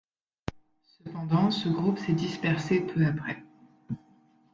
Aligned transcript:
Cependant, 0.83 1.51
ce 1.51 1.69
groupe 1.69 1.99
s'est 1.99 2.13
dispersé 2.13 2.79
peu 2.81 3.05
après. 3.05 3.37